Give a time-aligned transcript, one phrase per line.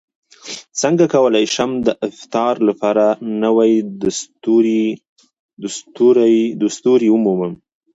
[0.81, 3.05] څنګه کولی شم د افتار لپاره
[3.43, 3.73] نوې
[6.63, 7.53] دستورې ومومم